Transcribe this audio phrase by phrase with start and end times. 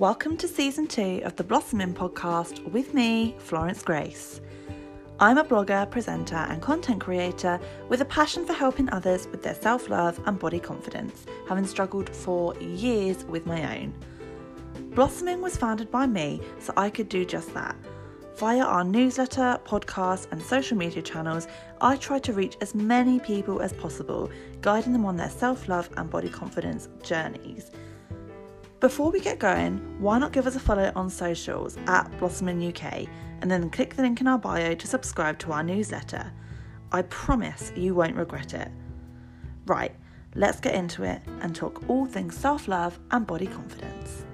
[0.00, 4.40] Welcome to season two of the Blossoming podcast with me, Florence Grace.
[5.18, 9.54] I'm a blogger, presenter, and content creator with a passion for helping others with their
[9.54, 13.92] self love and body confidence, having struggled for years with my own.
[14.94, 17.76] Blossoming was founded by me so I could do just that.
[18.36, 21.46] Via our newsletter, podcast, and social media channels,
[21.82, 24.30] I try to reach as many people as possible,
[24.62, 27.70] guiding them on their self love and body confidence journeys.
[28.80, 33.06] Before we get going, why not give us a follow on socials at Blossoming UK
[33.42, 36.32] and then click the link in our bio to subscribe to our newsletter.
[36.90, 38.70] I promise you won't regret it.
[39.66, 39.94] Right,
[40.34, 44.24] let's get into it and talk all things self love and body confidence.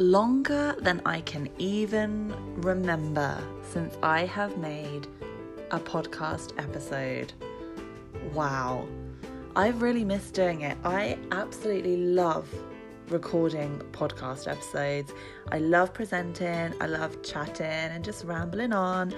[0.00, 5.06] Longer than I can even remember since I have made
[5.72, 7.34] a podcast episode.
[8.32, 8.88] Wow.
[9.54, 10.78] I've really missed doing it.
[10.84, 12.48] I absolutely love
[13.10, 15.12] recording podcast episodes.
[15.52, 19.12] I love presenting, I love chatting and just rambling on.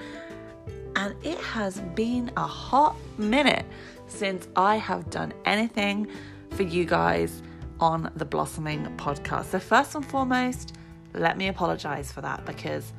[0.97, 3.67] And it has been a hot minute
[4.09, 6.09] since I have done anything
[6.51, 7.41] for you guys
[7.83, 9.47] on the Blossoming podcast.
[9.47, 10.77] So, first and foremost,
[11.15, 12.93] let me apologize for that because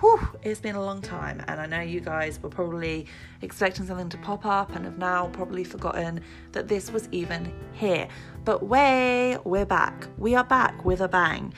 [0.00, 3.06] whew, it's been a long time, and I know you guys were probably
[3.40, 6.20] expecting something to pop up and have now probably forgotten
[6.52, 8.06] that this was even here.
[8.44, 10.06] But way, we're back.
[10.18, 11.54] We are back with a bang.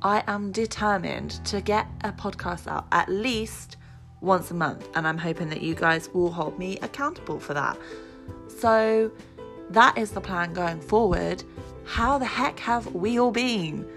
[0.00, 3.76] I am determined to get a podcast out at least
[4.20, 7.76] once a month, and I'm hoping that you guys will hold me accountable for that.
[8.46, 9.10] So,
[9.70, 11.42] that is the plan going forward
[11.86, 13.88] how the heck have we all been?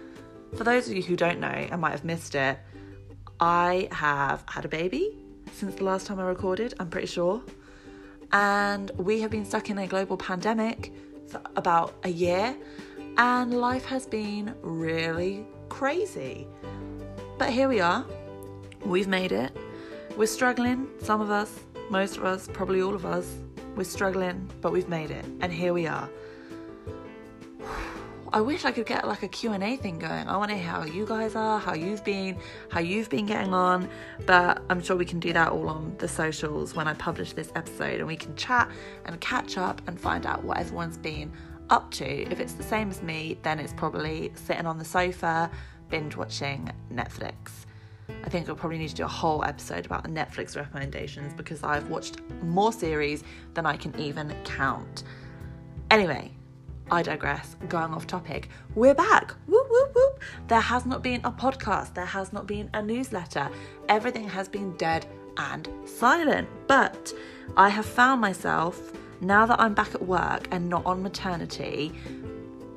[0.55, 2.57] For those of you who don't know and might have missed it,
[3.39, 5.17] I have had a baby
[5.57, 7.41] since the last time I recorded, I'm pretty sure.
[8.31, 10.93] And we have been stuck in a global pandemic
[11.27, 12.55] for about a year,
[13.17, 16.47] and life has been really crazy.
[17.37, 18.05] But here we are,
[18.85, 19.55] we've made it.
[20.15, 21.59] We're struggling, some of us,
[21.89, 23.37] most of us, probably all of us.
[23.75, 26.09] We're struggling, but we've made it, and here we are.
[28.33, 30.27] I wish I could get like a Q&A thing going.
[30.27, 32.37] I want to hear how you guys are, how you've been,
[32.69, 33.89] how you've been getting on,
[34.25, 37.51] but I'm sure we can do that all on the socials when I publish this
[37.55, 38.69] episode and we can chat
[39.05, 41.31] and catch up and find out what everyone's been
[41.69, 42.05] up to.
[42.05, 45.49] If it's the same as me, then it's probably sitting on the sofa
[45.89, 47.65] binge watching Netflix.
[48.25, 51.63] I think I'll probably need to do a whole episode about the Netflix recommendations because
[51.63, 53.23] I've watched more series
[53.53, 55.03] than I can even count.
[55.91, 56.31] Anyway,
[56.89, 58.47] I digress, going off topic.
[58.73, 59.31] We're back.
[59.47, 60.21] Whoop, whoop, whoop.
[60.47, 63.49] There has not been a podcast, there has not been a newsletter.
[63.89, 65.05] Everything has been dead
[65.35, 66.47] and silent.
[66.67, 67.13] But
[67.57, 71.91] I have found myself, now that I'm back at work and not on maternity,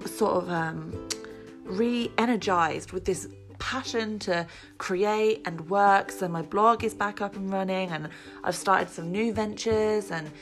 [0.06, 1.08] sort of um,
[1.62, 3.28] re energized with this
[3.60, 4.44] passion to
[4.78, 6.10] create and work.
[6.10, 8.08] So my blog is back up and running, and
[8.42, 10.32] I've started some new ventures and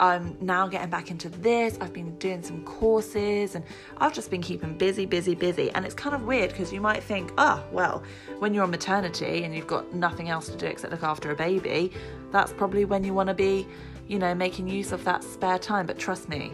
[0.00, 1.78] I'm now getting back into this.
[1.80, 3.64] I've been doing some courses and
[3.98, 5.70] I've just been keeping busy, busy, busy.
[5.72, 8.02] And it's kind of weird because you might think, oh, well,
[8.38, 11.36] when you're on maternity and you've got nothing else to do except look after a
[11.36, 11.92] baby,
[12.30, 13.66] that's probably when you want to be,
[14.06, 15.86] you know, making use of that spare time.
[15.86, 16.52] But trust me,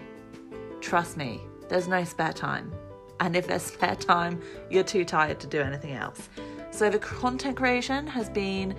[0.81, 2.73] trust me, there's no spare time.
[3.21, 6.29] And if there's spare time, you're too tired to do anything else.
[6.71, 8.75] So the content creation has been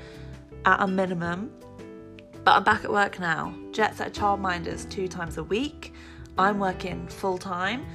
[0.66, 1.52] at a minimum
[2.44, 3.56] but I'm back at work now.
[3.72, 5.94] Jet set childminders two times a week.
[6.38, 7.86] I'm working full time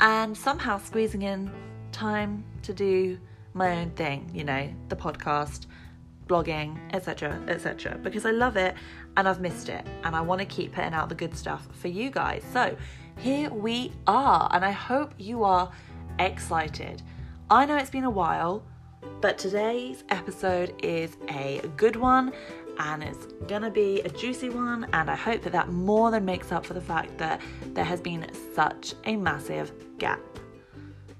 [0.00, 1.52] and somehow squeezing in
[1.92, 3.18] time to do
[3.54, 5.66] my own thing, you know, the podcast,
[6.26, 8.74] blogging, etc., etc., because I love it
[9.16, 11.88] and I've missed it and I want to keep putting out the good stuff for
[11.88, 12.42] you guys.
[12.52, 12.76] So,
[13.18, 15.70] here we are, and I hope you are
[16.18, 17.02] excited.
[17.48, 18.62] I know it's been a while,
[19.20, 22.32] but today's episode is a good one
[22.78, 24.86] and it's gonna be a juicy one.
[24.92, 27.40] And I hope that that more than makes up for the fact that
[27.74, 30.20] there has been such a massive gap.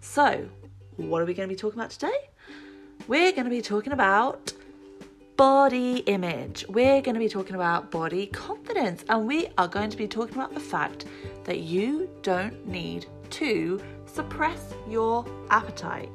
[0.01, 0.49] So,
[0.97, 2.31] what are we gonna be talking about today?
[3.09, 4.53] We're gonna be talking about
[5.37, 6.65] body image.
[6.69, 10.35] We're going to be talking about body confidence, and we are going to be talking
[10.35, 11.05] about the fact
[11.45, 16.11] that you don't need to suppress your appetite.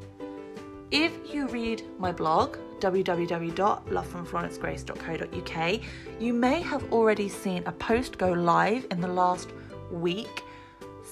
[0.90, 5.82] If you read my blog, www.lovefromflorencegrace.co.uk,
[6.20, 9.54] you may have already seen a post go live in the last
[9.92, 10.44] week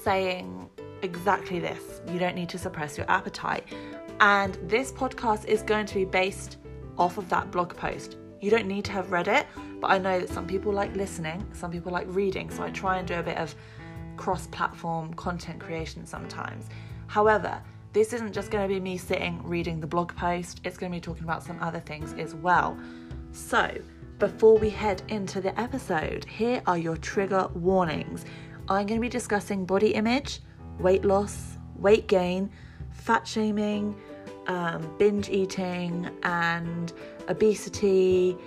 [0.04, 0.70] saying
[1.02, 3.66] exactly this you don't need to suppress your appetite.
[4.20, 6.58] And this podcast is going to be based
[6.98, 8.18] off of that blog post.
[8.42, 9.46] You don't need to have read it,
[9.80, 12.98] but I know that some people like listening, some people like reading, so I try
[12.98, 13.56] and do a bit of
[14.18, 16.66] cross platform content creation sometimes.
[17.08, 17.62] However,
[17.94, 20.96] this isn't just going to be me sitting reading the blog post, it's going to
[20.96, 22.78] be talking about some other things as well.
[23.32, 23.72] So,
[24.20, 28.26] before we head into the episode, here are your trigger warnings.
[28.68, 30.42] I'm going to be discussing body image,
[30.78, 32.52] weight loss, weight gain,
[32.92, 33.96] fat shaming,
[34.48, 36.94] um, binge eating, and
[37.28, 38.38] obesity,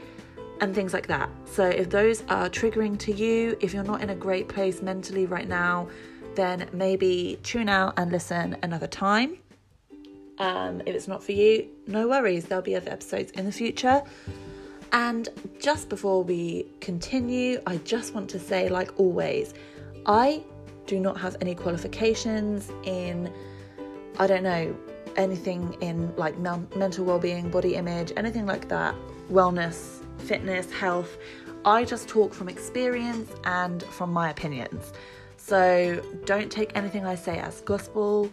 [0.61, 1.31] and things like that.
[1.47, 5.27] So, if those are triggering to you, if you're not in a great place mentally
[5.27, 5.89] right now,
[6.35, 9.39] then maybe tune out and listen another time.
[10.39, 14.03] Um, if it's not for you, no worries, there'll be other episodes in the future.
[14.93, 19.55] And just before we continue, I just want to say, like always,
[20.07, 20.43] I
[20.87, 23.33] do not have any qualifications in,
[24.19, 24.77] I don't know,
[25.17, 28.95] anything in like mental well-being, body image, anything like that,
[29.31, 31.17] wellness, fitness, health.
[31.65, 34.93] I just talk from experience and from my opinions.
[35.45, 38.31] So don't take anything I say as gospel.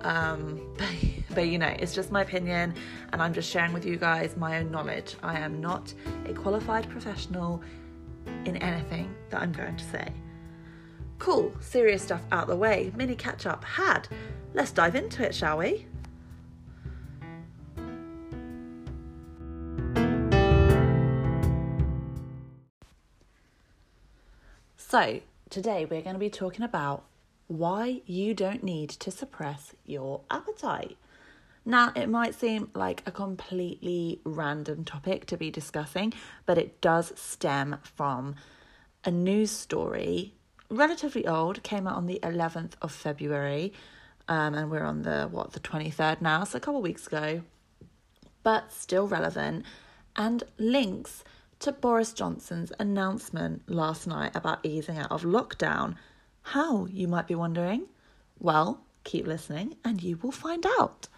[0.00, 0.88] Um, but,
[1.34, 2.74] but, you know, it's just my opinion,
[3.12, 5.14] and I'm just sharing with you guys my own knowledge.
[5.22, 5.92] I am not
[6.24, 7.62] a qualified professional
[8.46, 10.10] in anything that I'm going to say.
[11.18, 12.92] Cool, serious stuff out the way.
[12.96, 14.08] Mini catch up had.
[14.54, 15.84] Let's dive into it, shall we?
[24.78, 27.04] So, today we're going to be talking about
[27.46, 30.96] why you don't need to suppress your appetite.
[31.64, 36.12] Now, it might seem like a completely random topic to be discussing,
[36.46, 38.36] but it does stem from
[39.04, 40.34] a news story,
[40.70, 43.72] relatively old, came out on the 11th of February,
[44.28, 47.42] um, and we're on the what the 23rd now, so a couple weeks ago,
[48.42, 49.64] but still relevant,
[50.16, 51.24] and links
[51.60, 55.96] to Boris Johnson's announcement last night about easing out of lockdown.
[56.42, 57.86] How, you might be wondering?
[58.38, 61.08] Well, keep listening and you will find out.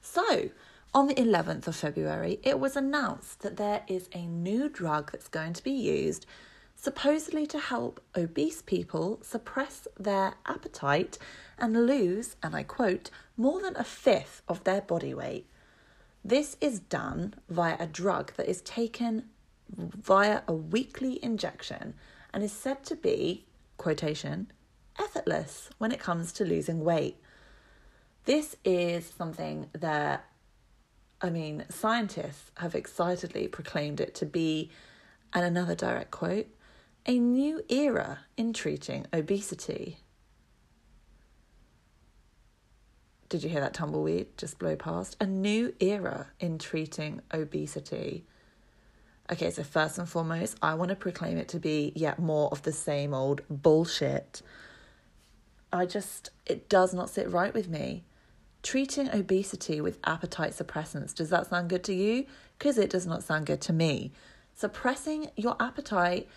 [0.00, 0.50] So,
[0.94, 5.28] on the 11th of February, it was announced that there is a new drug that's
[5.28, 6.26] going to be used
[6.74, 11.16] supposedly to help obese people suppress their appetite
[11.58, 15.46] and lose, and I quote, more than a fifth of their body weight.
[16.24, 19.26] This is done via a drug that is taken
[19.76, 21.94] via a weekly injection
[22.32, 23.46] and is said to be,
[23.76, 24.50] quotation,
[24.98, 27.16] effortless when it comes to losing weight.
[28.24, 30.24] This is something that,
[31.20, 34.70] I mean, scientists have excitedly proclaimed it to be,
[35.32, 36.46] and another direct quote,
[37.06, 39.98] a new era in treating obesity.
[43.28, 45.16] Did you hear that tumbleweed just blow past?
[45.20, 48.26] A new era in treating obesity.
[49.30, 52.62] Okay, so first and foremost, I want to proclaim it to be yet more of
[52.62, 54.42] the same old bullshit.
[55.72, 58.04] I just, it does not sit right with me.
[58.62, 62.26] Treating obesity with appetite suppressants, does that sound good to you?
[62.58, 64.12] Because it does not sound good to me.
[64.54, 66.28] Suppressing your appetite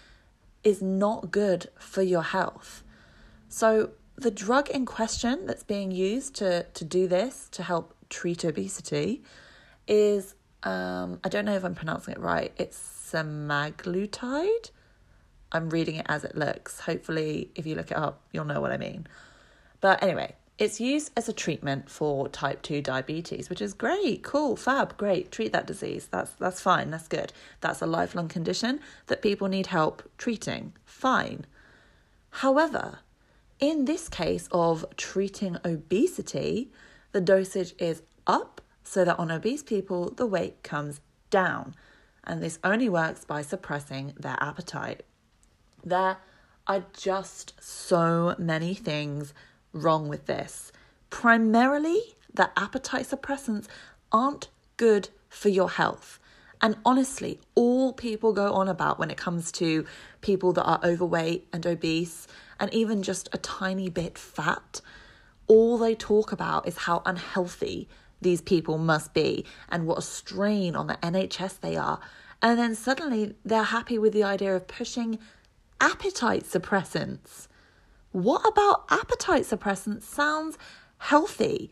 [0.64, 2.84] is not good for your health.
[3.50, 8.46] So, the drug in question that's being used to, to do this, to help treat
[8.46, 9.24] obesity,
[9.88, 12.52] is um, I don't know if I'm pronouncing it right.
[12.58, 14.72] It's semaglutide.
[15.52, 16.82] I'm reading it as it looks.
[16.82, 19.08] Hopefully, if you look it up, you'll know what I mean.
[19.80, 24.56] But anyway, it's used as a treatment for type 2 diabetes, which is great, cool,
[24.56, 25.32] fab, great.
[25.32, 26.08] Treat that disease.
[26.10, 27.32] That's that's fine, that's good.
[27.62, 30.74] That's a lifelong condition that people need help treating.
[30.84, 31.46] Fine.
[32.32, 33.00] However,
[33.60, 36.72] in this case of treating obesity,
[37.12, 41.76] the dosage is up so that on obese people, the weight comes down.
[42.24, 45.04] And this only works by suppressing their appetite.
[45.84, 46.18] There
[46.68, 49.34] are just so many things
[49.74, 50.72] wrong with this.
[51.10, 53.68] Primarily, the appetite suppressants
[54.12, 56.20] aren't good for your health.
[56.62, 59.86] And honestly, all people go on about when it comes to
[60.22, 62.28] people that are overweight and obese
[62.60, 64.82] and even just a tiny bit fat,
[65.48, 67.88] all they talk about is how unhealthy
[68.26, 72.02] these people must be and what a strain on the NHS they are.
[72.42, 75.20] And then suddenly they're happy with the idea of pushing
[75.80, 77.48] appetite suppressants.
[78.12, 80.58] What about appetite suppressants sounds
[80.98, 81.72] healthy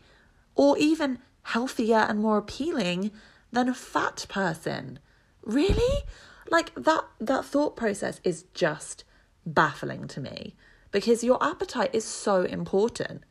[0.54, 3.10] or even healthier and more appealing
[3.52, 5.00] than a fat person?
[5.42, 6.04] Really?
[6.50, 9.04] Like that that thought process is just
[9.44, 10.54] baffling to me
[10.90, 13.24] because your appetite is so important.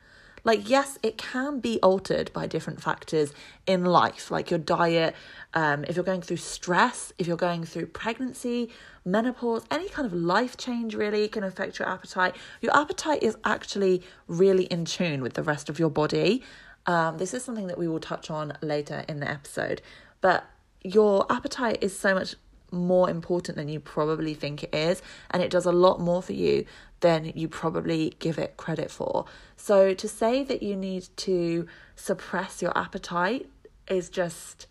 [0.44, 3.34] Like, yes, it can be altered by different factors
[3.66, 5.16] in life, like your diet,
[5.54, 8.70] um, if you're going through stress, if you're going through pregnancy,
[9.06, 12.36] menopause, any kind of life change really can affect your appetite.
[12.62, 16.44] Your appetite is actually really in tune with the rest of your body.
[16.86, 19.82] Um, this is something that we will touch on later in the episode,
[20.20, 20.46] but
[20.84, 22.36] your appetite is so much
[22.74, 25.02] more important than you probably think it is,
[25.32, 26.66] and it does a lot more for you
[27.00, 29.26] than you probably give it credit for.
[29.56, 33.50] So, to say that you need to suppress your appetite
[33.88, 34.68] is just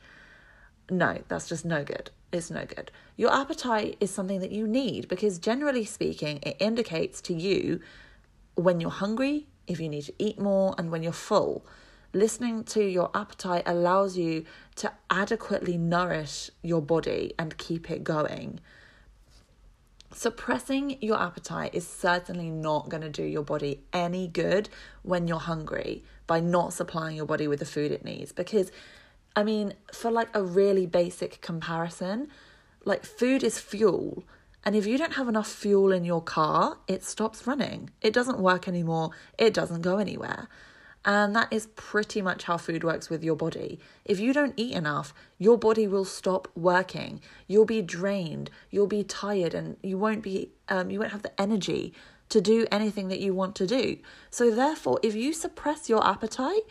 [0.91, 2.11] no, that's just no good.
[2.33, 2.91] It's no good.
[3.17, 7.81] Your appetite is something that you need because, generally speaking, it indicates to you
[8.55, 11.65] when you're hungry, if you need to eat more, and when you're full.
[12.15, 14.45] Listening to your appetite allows you
[14.77, 18.61] to adequately nourish your body and keep it going.
[20.13, 24.69] Suppressing your appetite is certainly not going to do your body any good
[25.03, 28.31] when you're hungry by not supplying your body with the food it needs.
[28.31, 28.71] Because,
[29.35, 32.29] I mean, for like a really basic comparison,
[32.85, 34.23] like food is fuel.
[34.65, 37.89] And if you don't have enough fuel in your car, it stops running.
[38.03, 39.13] It doesn't work anymore.
[39.39, 40.49] It doesn't go anywhere.
[41.05, 43.81] And that is pretty much how food works with your body.
[44.05, 47.21] If you don't eat enough, your body will stop working.
[47.49, 48.51] You'll be drained.
[48.71, 50.51] You'll be tired, and you won't be.
[50.69, 51.93] Um, you won't have the energy
[52.29, 53.99] to do anything that you want to do.
[54.31, 56.63] So therefore, if you suppress your appetite,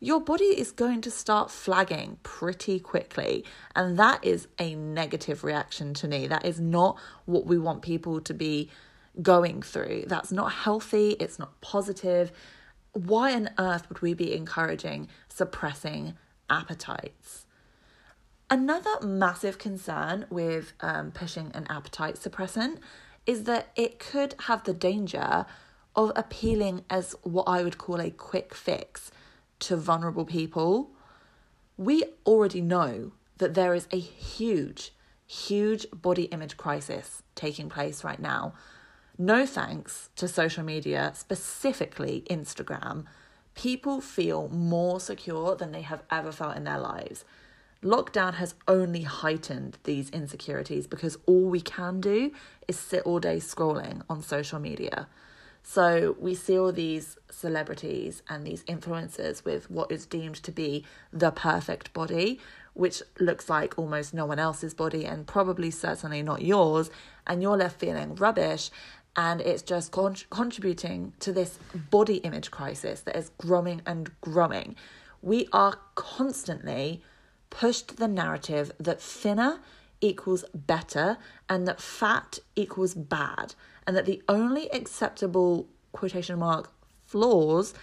[0.00, 3.44] your body is going to start flagging pretty quickly.
[3.74, 6.28] And that is a negative reaction to me.
[6.28, 8.70] That is not what we want people to be
[9.20, 10.04] going through.
[10.06, 11.16] That's not healthy.
[11.18, 12.30] It's not positive
[12.92, 16.14] why on earth would we be encouraging suppressing
[16.50, 17.46] appetites?
[18.50, 22.78] Another massive concern with um, pushing an appetite suppressant
[23.26, 25.44] is that it could have the danger
[25.94, 29.10] of appealing as what I would call a quick fix
[29.60, 30.90] to vulnerable people.
[31.76, 34.92] We already know that there is a huge,
[35.26, 38.54] huge body image crisis taking place right now
[39.18, 43.04] no thanks to social media, specifically Instagram,
[43.54, 47.24] people feel more secure than they have ever felt in their lives.
[47.82, 52.32] Lockdown has only heightened these insecurities because all we can do
[52.66, 55.08] is sit all day scrolling on social media.
[55.62, 60.84] So we see all these celebrities and these influencers with what is deemed to be
[61.12, 62.40] the perfect body,
[62.74, 66.90] which looks like almost no one else's body and probably certainly not yours,
[67.26, 68.70] and you're left feeling rubbish
[69.18, 71.58] and it's just con- contributing to this
[71.90, 74.76] body image crisis that is growing and growing.
[75.22, 77.02] We are constantly
[77.50, 79.58] pushed the narrative that thinner
[80.00, 83.56] equals better and that fat equals bad,
[83.88, 86.70] and that the only acceptable quotation mark
[87.04, 87.74] flaws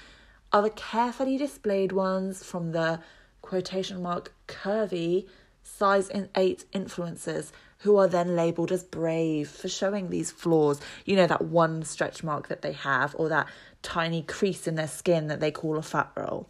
[0.53, 3.01] are the carefully displayed ones from the
[3.41, 5.27] quotation mark curvy
[5.63, 7.51] size in 8 influencers
[7.85, 10.81] who are then labeled as brave for showing these flaws.
[11.05, 13.47] You know, that one stretch mark that they have, or that
[13.83, 16.49] tiny crease in their skin that they call a fat roll.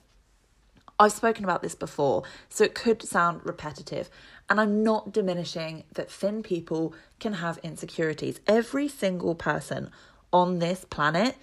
[0.98, 4.10] I've spoken about this before, so it could sound repetitive.
[4.50, 8.40] And I'm not diminishing that thin people can have insecurities.
[8.48, 9.92] Every single person
[10.32, 11.36] on this planet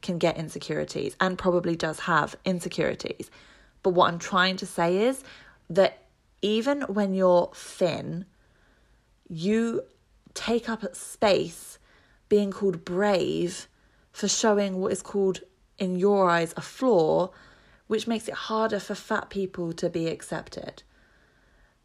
[0.00, 3.32] can get insecurities and probably does have insecurities.
[3.82, 5.24] But what I'm trying to say is
[5.68, 6.04] that
[6.40, 8.26] even when you're thin,
[9.30, 9.82] you
[10.34, 11.78] take up space
[12.28, 13.68] being called brave
[14.12, 15.40] for showing what is called,
[15.78, 17.30] in your eyes, a flaw,
[17.86, 20.82] which makes it harder for fat people to be accepted.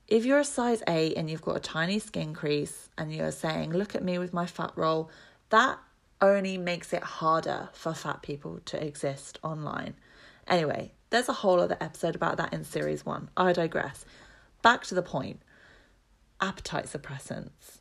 [0.08, 3.72] If you're a size 8 and you've got a tiny skin crease and you're saying,
[3.72, 5.10] Look at me with my fat roll,
[5.50, 5.80] that
[6.22, 9.96] only makes it harder for fat people to exist online.
[10.48, 13.30] Anyway, there's a whole other episode about that in series 1.
[13.38, 14.06] I digress.
[14.62, 15.40] Back to the point
[16.42, 17.80] appetite suppressants.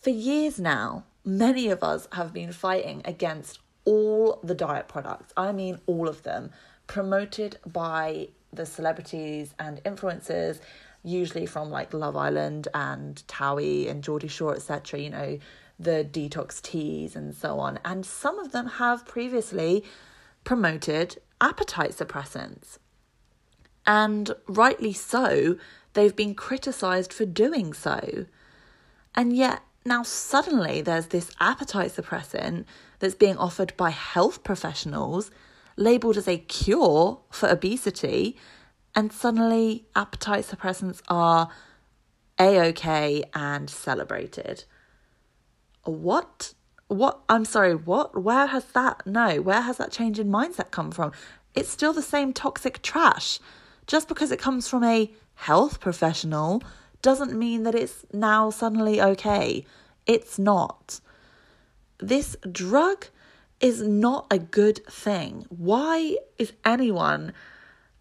[0.00, 5.32] For years now, many of us have been fighting against all the diet products.
[5.36, 6.50] I mean, all of them,
[6.86, 10.60] promoted by the celebrities and influencers,
[11.02, 15.00] usually from like Love Island and Towie and Geordie Shore, etc.
[15.00, 15.38] You know,
[15.78, 17.78] the detox teas and so on.
[17.84, 19.84] And some of them have previously
[20.44, 22.78] promoted appetite suppressants.
[23.86, 25.56] And rightly so,
[25.94, 28.26] they've been criticized for doing so.
[29.14, 32.64] And yet, now suddenly there's this appetite suppressant
[32.98, 35.30] that's being offered by health professionals,
[35.76, 38.36] labeled as a cure for obesity,
[38.94, 41.48] and suddenly appetite suppressants are
[42.38, 44.64] a okay and celebrated.
[45.84, 46.54] What?
[46.88, 47.20] What?
[47.28, 48.22] I'm sorry, what?
[48.22, 49.06] Where has that?
[49.06, 51.12] No, where has that change in mindset come from?
[51.54, 53.38] it's still the same toxic trash.
[53.86, 55.10] Just because it comes from a
[55.42, 56.62] health professional
[57.02, 59.66] doesn't mean that it's now suddenly okay.
[60.06, 61.00] It's not.
[61.98, 63.06] This drug
[63.60, 65.44] is not a good thing.
[65.48, 67.32] Why is anyone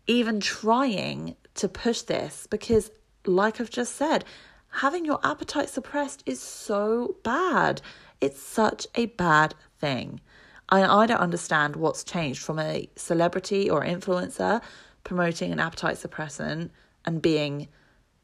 [0.05, 2.45] even trying to push this?
[2.47, 2.91] Because,
[3.25, 4.23] like I've just said,
[4.69, 7.81] having your appetite suppressed is so bad.
[8.19, 10.21] It's such a bad thing.
[10.69, 14.61] I, I don't understand what's changed from a celebrity or influencer
[15.03, 16.69] promoting an appetite suppressant
[17.05, 17.67] and being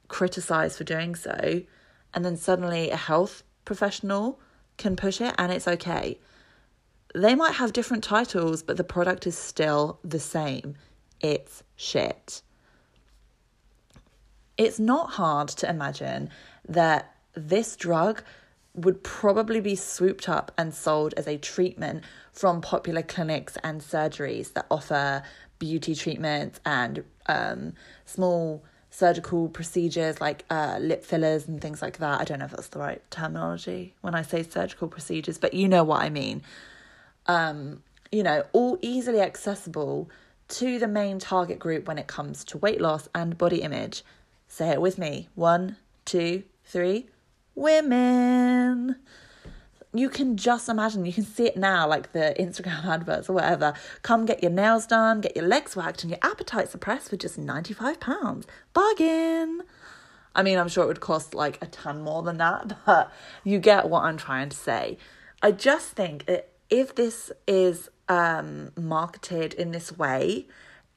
[0.08, 1.62] criticized for doing so,
[2.14, 4.40] and then suddenly a health professional
[4.78, 6.20] can push it and it's okay.
[7.14, 10.76] They might have different titles, but the product is still the same.
[11.20, 12.42] It's shit.
[14.58, 16.30] It's not hard to imagine
[16.68, 18.24] that this drug
[18.74, 24.54] would probably be swooped up and sold as a treatment from popular clinics and surgeries
[24.54, 25.24] that offer
[25.60, 27.74] beauty treatments and um,
[28.06, 32.20] small surgical procedures like uh, lip fillers and things like that.
[32.22, 35.68] I don't know if that's the right terminology when I say surgical procedures, but you
[35.68, 36.42] know what I mean.
[37.28, 40.10] Um, you know, all easily accessible
[40.48, 44.04] to the main target group when it comes to weight loss and body image.
[44.48, 45.28] Say it with me.
[45.36, 47.08] One, two, three.
[47.54, 48.96] Women
[50.00, 53.74] you can just imagine, you can see it now, like the Instagram adverts or whatever.
[54.02, 57.40] Come get your nails done, get your legs waxed, and your appetite suppressed for just
[57.40, 58.46] £95.
[58.74, 59.64] Bargain!
[60.36, 63.12] I mean, I'm sure it would cost like a ton more than that, but
[63.44, 64.98] you get what I'm trying to say.
[65.42, 70.48] I just think that if this is um, marketed in this way,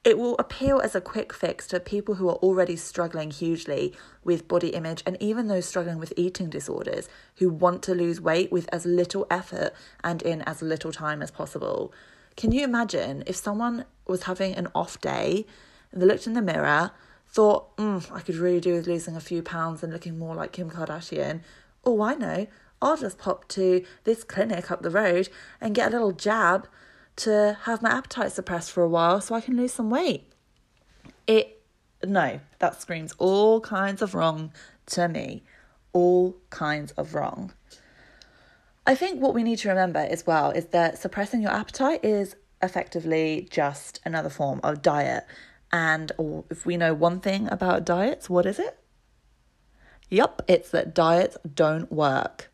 [0.03, 3.93] it will appeal as a quick fix to people who are already struggling hugely
[4.23, 8.51] with body image and even those struggling with eating disorders who want to lose weight
[8.51, 11.93] with as little effort and in as little time as possible.
[12.35, 15.45] Can you imagine if someone was having an off day
[15.91, 16.91] and they looked in the mirror,
[17.27, 20.51] thought, mm, I could really do with losing a few pounds and looking more like
[20.51, 21.41] Kim Kardashian?
[21.85, 22.47] Oh, I know.
[22.81, 26.67] I'll just pop to this clinic up the road and get a little jab
[27.21, 30.31] to have my appetite suppressed for a while so I can lose some weight.
[31.27, 31.61] It,
[32.03, 34.51] no, that screams all kinds of wrong
[34.87, 35.43] to me.
[35.93, 37.53] All kinds of wrong.
[38.85, 42.35] I think what we need to remember as well is that suppressing your appetite is
[42.63, 45.25] effectively just another form of diet.
[45.71, 46.11] And
[46.49, 48.77] if we know one thing about diets, what is it?
[50.09, 52.51] Yup, it's that diets don't work.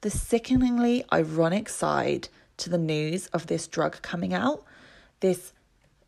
[0.00, 4.64] The sickeningly ironic side to the news of this drug coming out,
[5.20, 5.52] this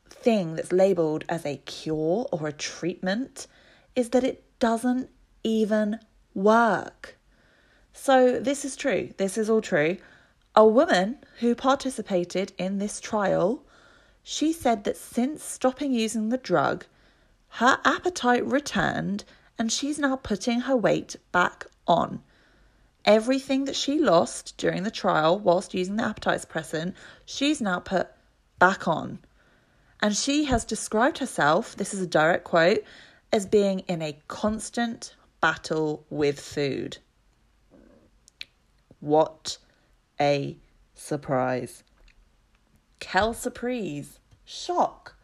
[0.09, 3.47] thing that's labeled as a cure or a treatment,
[3.97, 5.11] is that it doesn't
[5.43, 5.99] even
[6.35, 7.19] work.
[7.93, 9.13] So, this is true.
[9.17, 9.97] This is all true.
[10.55, 13.65] A woman who participated in this trial,
[14.23, 16.87] she said that since stopping using the drug,
[17.55, 19.25] her appetite returned
[19.59, 22.23] and she's now putting her weight back on.
[23.05, 28.09] Everything that she lost during the trial whilst using the appetite suppressant, she's now put
[28.59, 29.19] back on.
[30.01, 32.85] And she has described herself, this is a direct quote,
[33.33, 36.99] as being in a constant battle with food.
[39.01, 39.59] What
[40.21, 40.59] a
[40.95, 41.83] surprise.
[42.99, 44.19] Kel surprise.
[44.45, 45.15] Shock.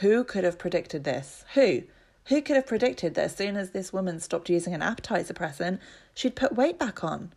[0.00, 1.44] Who could have predicted this?
[1.54, 1.82] Who?
[2.30, 5.80] Who could have predicted that as soon as this woman stopped using an appetite suppressant,
[6.14, 7.32] she'd put weight back on?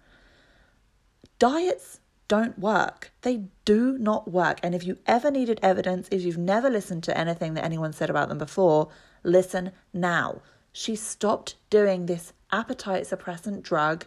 [1.39, 3.11] Diets don't work.
[3.23, 4.59] They do not work.
[4.61, 8.11] And if you ever needed evidence, if you've never listened to anything that anyone said
[8.11, 8.89] about them before,
[9.23, 10.43] listen now.
[10.71, 14.05] She stopped doing this appetite suppressant drug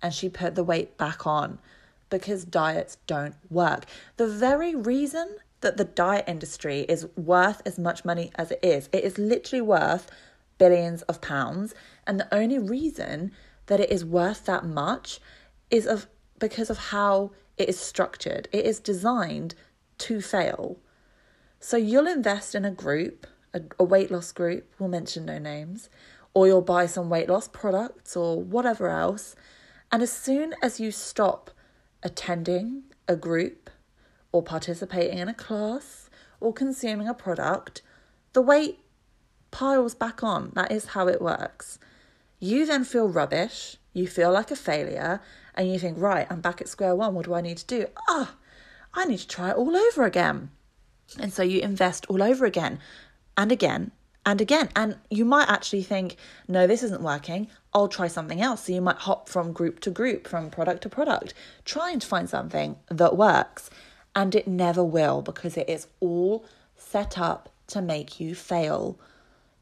[0.00, 1.58] and she put the weight back on
[2.08, 3.84] because diets don't work.
[4.16, 8.88] The very reason that the diet industry is worth as much money as it is.
[8.92, 10.10] It is literally worth
[10.58, 11.74] billions of pounds.
[12.06, 13.32] And the only reason
[13.66, 15.20] that it is worth that much
[15.70, 16.06] is of
[16.38, 18.48] because of how it is structured.
[18.52, 19.54] It is designed
[19.98, 20.78] to fail.
[21.60, 25.88] So you'll invest in a group, a, a weight loss group, we'll mention no names,
[26.34, 29.36] or you'll buy some weight loss products or whatever else.
[29.92, 31.50] And as soon as you stop
[32.02, 33.70] attending a group
[34.32, 37.82] or participating in a class or consuming a product,
[38.32, 38.80] the weight
[39.50, 40.50] piles back on.
[40.54, 41.78] That is how it works.
[42.40, 45.20] You then feel rubbish, you feel like a failure,
[45.54, 47.14] and you think, right, I'm back at square one.
[47.14, 47.86] What do I need to do?
[48.08, 48.36] Ah, oh,
[48.94, 50.50] I need to try it all over again.
[51.18, 52.80] And so you invest all over again
[53.36, 53.92] and again
[54.24, 54.70] and again.
[54.74, 56.16] And you might actually think,
[56.48, 57.48] no, this isn't working.
[57.74, 58.64] I'll try something else.
[58.64, 62.28] So you might hop from group to group, from product to product, trying to find
[62.28, 63.70] something that works
[64.14, 66.44] and it never will because it is all
[66.76, 68.98] set up to make you fail.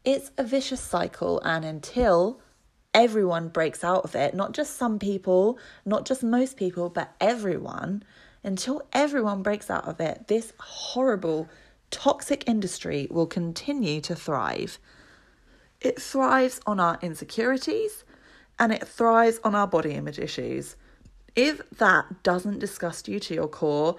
[0.05, 2.41] It's a vicious cycle, and until
[2.95, 8.03] everyone breaks out of it, not just some people, not just most people, but everyone,
[8.43, 11.49] until everyone breaks out of it, this horrible,
[11.91, 14.79] toxic industry will continue to thrive.
[15.81, 18.05] It thrives on our insecurities
[18.59, 20.77] and it thrives on our body image issues.
[21.37, 23.97] If that doesn't disgust you to your core,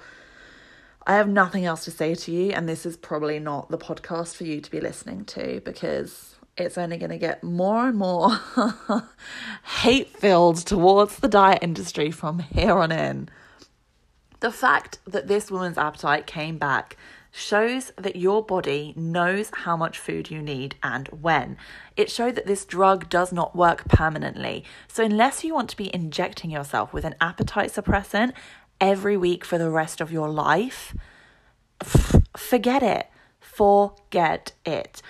[1.07, 4.35] I have nothing else to say to you, and this is probably not the podcast
[4.35, 8.39] for you to be listening to because it's only going to get more and more
[9.81, 13.29] hate filled towards the diet industry from here on in.
[14.41, 16.97] The fact that this woman's appetite came back
[17.31, 21.57] shows that your body knows how much food you need and when.
[21.95, 24.65] It showed that this drug does not work permanently.
[24.87, 28.33] So, unless you want to be injecting yourself with an appetite suppressant
[28.81, 30.95] every week for the rest of your life,
[32.35, 33.07] forget it.
[33.39, 35.01] Forget it.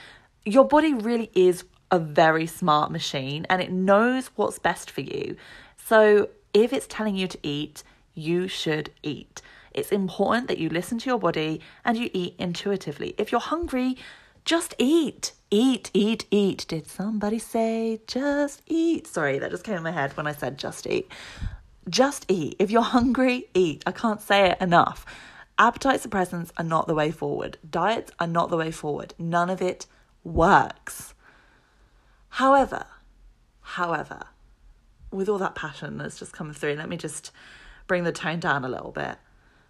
[0.45, 5.37] Your body really is a very smart machine and it knows what's best for you.
[5.77, 9.41] So, if it's telling you to eat, you should eat.
[9.71, 13.15] It's important that you listen to your body and you eat intuitively.
[13.17, 13.97] If you're hungry,
[14.43, 15.31] just eat.
[15.49, 16.65] Eat, eat, eat.
[16.67, 19.07] Did somebody say just eat?
[19.07, 21.09] Sorry, that just came in my head when I said just eat.
[21.89, 22.55] Just eat.
[22.59, 23.83] If you're hungry, eat.
[23.85, 25.05] I can't say it enough.
[25.57, 27.57] Appetite suppressants are not the way forward.
[27.69, 29.13] Diets are not the way forward.
[29.19, 29.85] None of it
[30.23, 31.13] works.
[32.29, 32.85] However,
[33.61, 34.23] however,
[35.11, 37.31] with all that passion that's just come through, let me just
[37.87, 39.17] bring the tone down a little bit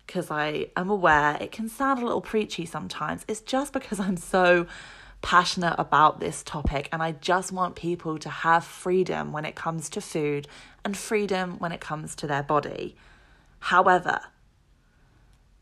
[0.05, 3.25] because I am aware it can sound a little preachy sometimes.
[3.27, 4.67] It's just because I'm so
[5.21, 9.89] passionate about this topic and I just want people to have freedom when it comes
[9.91, 10.47] to food
[10.83, 12.95] and freedom when it comes to their body.
[13.59, 14.19] However,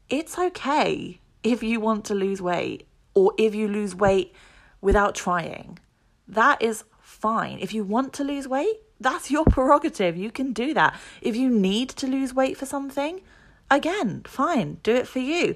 [0.10, 4.34] it's okay if you want to lose weight or if you lose weight
[4.82, 5.80] without trying.
[6.28, 7.60] That is fine.
[7.60, 10.18] If you want to lose weight, that's your prerogative.
[10.18, 10.98] You can do that.
[11.22, 13.22] If you need to lose weight for something,
[13.70, 15.56] again, fine, do it for you.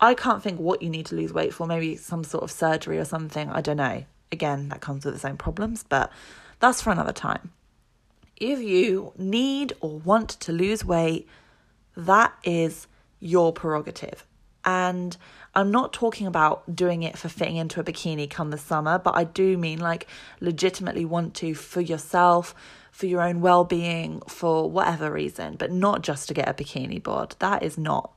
[0.00, 2.98] I can't think what you need to lose weight for, maybe some sort of surgery
[2.98, 3.48] or something.
[3.50, 4.04] I don't know.
[4.32, 6.10] Again, that comes with its own problems, but
[6.58, 7.52] that's for another time.
[8.36, 11.28] If you need or want to lose weight,
[11.96, 12.88] that is
[13.20, 14.26] your prerogative.
[14.64, 15.16] And
[15.54, 19.14] I'm not talking about doing it for fitting into a bikini come the summer, but
[19.14, 20.08] I do mean like
[20.40, 22.54] legitimately want to for yourself,
[22.90, 27.02] for your own well being, for whatever reason, but not just to get a bikini
[27.02, 27.36] bod.
[27.38, 28.13] That is not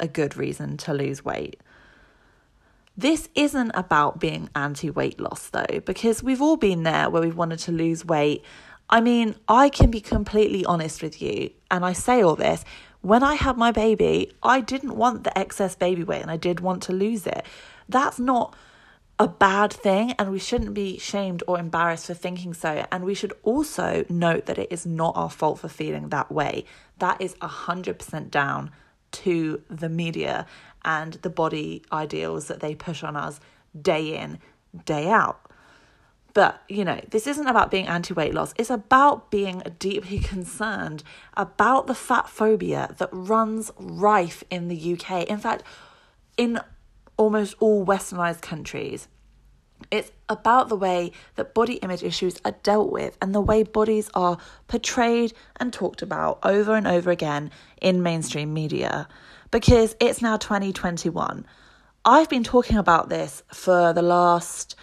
[0.00, 1.60] a good reason to lose weight.
[2.96, 7.36] This isn't about being anti weight loss though, because we've all been there where we've
[7.36, 8.44] wanted to lose weight.
[8.90, 12.64] I mean, I can be completely honest with you, and I say all this.
[13.00, 16.60] When I had my baby, I didn't want the excess baby weight and I did
[16.60, 17.44] want to lose it.
[17.88, 18.54] That's not
[19.18, 22.86] a bad thing and we shouldn't be shamed or embarrassed for thinking so.
[22.92, 26.64] And we should also note that it is not our fault for feeling that way.
[26.98, 28.70] That is 100% down
[29.12, 30.46] to the media
[30.84, 33.40] and the body ideals that they push on us
[33.80, 34.38] day in,
[34.84, 35.40] day out.
[36.34, 38.54] But, you know, this isn't about being anti weight loss.
[38.56, 41.02] It's about being deeply concerned
[41.36, 45.24] about the fat phobia that runs rife in the UK.
[45.28, 45.62] In fact,
[46.36, 46.58] in
[47.16, 49.08] almost all westernized countries.
[49.90, 54.10] It's about the way that body image issues are dealt with and the way bodies
[54.14, 59.08] are portrayed and talked about over and over again in mainstream media.
[59.50, 61.46] Because it's now 2021.
[62.04, 64.74] I've been talking about this for the last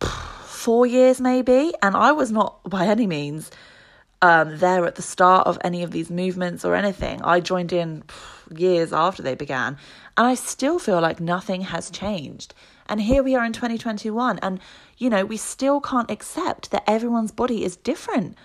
[0.00, 3.50] four years, maybe, and I was not by any means
[4.22, 7.20] um, there at the start of any of these movements or anything.
[7.22, 8.02] I joined in
[8.50, 9.76] years after they began,
[10.16, 12.54] and I still feel like nothing has changed.
[12.86, 14.60] And here we are in 2021, and
[14.98, 18.36] you know, we still can't accept that everyone's body is different.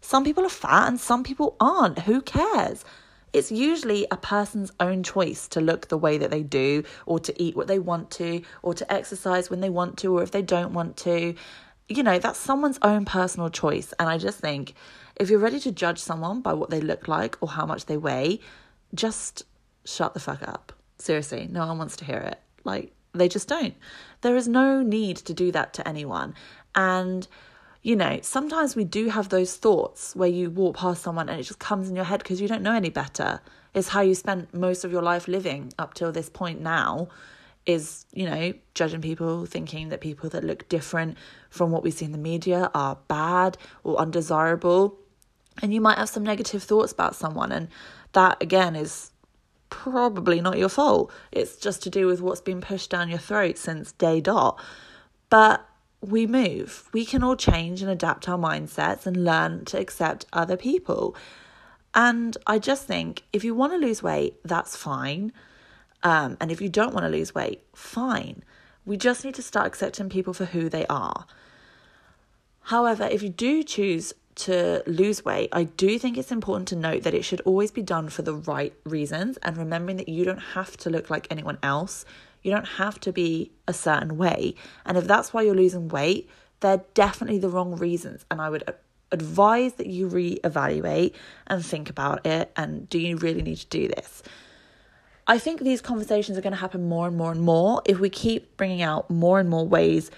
[0.00, 2.00] Some people are fat and some people aren't.
[2.00, 2.84] Who cares?
[3.32, 7.42] It's usually a person's own choice to look the way that they do, or to
[7.42, 10.42] eat what they want to, or to exercise when they want to, or if they
[10.42, 11.34] don't want to.
[11.88, 13.92] You know, that's someone's own personal choice.
[13.98, 14.74] And I just think
[15.16, 17.96] if you're ready to judge someone by what they look like or how much they
[17.96, 18.40] weigh,
[18.94, 19.44] just
[19.84, 20.72] shut the fuck up.
[20.98, 22.40] Seriously, no one wants to hear it.
[22.64, 23.74] Like, they just don't.
[24.20, 26.34] There is no need to do that to anyone.
[26.74, 27.26] And,
[27.82, 31.44] you know, sometimes we do have those thoughts where you walk past someone and it
[31.44, 33.40] just comes in your head because you don't know any better.
[33.74, 37.08] It's how you spent most of your life living up till this point now
[37.66, 41.16] is, you know, judging people, thinking that people that look different
[41.50, 44.98] from what we see in the media are bad or undesirable.
[45.62, 47.52] And you might have some negative thoughts about someone.
[47.52, 47.68] And
[48.12, 49.10] that, again, is
[49.70, 51.10] probably not your fault.
[51.32, 54.60] It's just to do with what's been pushed down your throat since day dot.
[55.30, 55.66] But
[56.00, 56.88] we move.
[56.92, 61.14] We can all change and adapt our mindsets and learn to accept other people.
[61.94, 65.32] And I just think if you want to lose weight, that's fine.
[66.02, 68.42] Um, and if you don't want to lose weight, fine.
[68.86, 71.26] We just need to start accepting people for who they are.
[72.64, 77.02] However, if you do choose to lose weight, I do think it's important to note
[77.02, 80.38] that it should always be done for the right reasons and remembering that you don't
[80.38, 82.04] have to look like anyone else.
[82.42, 84.54] You don't have to be a certain way.
[84.86, 88.24] And if that's why you're losing weight, they're definitely the wrong reasons.
[88.30, 88.64] And I would
[89.12, 91.14] advise that you reevaluate
[91.46, 92.52] and think about it.
[92.56, 94.22] And do you really need to do this?
[95.26, 98.10] I think these conversations are going to happen more and more and more if we
[98.10, 100.10] keep bringing out more and more ways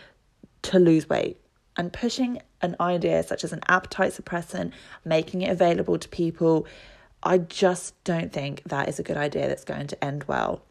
[0.63, 1.42] to lose weight
[1.77, 4.73] and pushing an idea such as an appetite suppressant,
[5.05, 6.67] making it available to people.
[7.23, 10.63] I just don't think that is a good idea that's going to end well.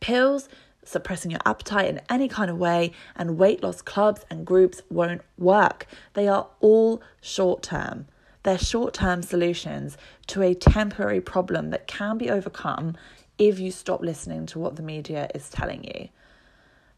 [0.00, 0.48] Pills
[0.88, 5.20] suppressing your appetite in any kind of way, and weight loss clubs and groups won't
[5.36, 5.86] work.
[6.14, 8.06] They are all short term.
[8.42, 12.96] They're short term solutions to a temporary problem that can be overcome
[13.36, 16.08] if you stop listening to what the media is telling you.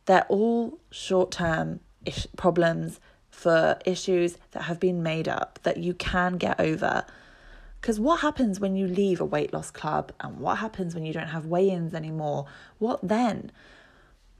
[0.06, 5.94] They're all short term ish- problems for issues that have been made up that you
[5.94, 7.04] can get over.
[7.80, 11.12] Because what happens when you leave a weight loss club and what happens when you
[11.12, 12.46] don't have weigh ins anymore?
[12.78, 13.50] What then?